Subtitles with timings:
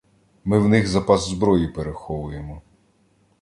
[0.45, 2.61] Ми в них запас зброї переховуємо.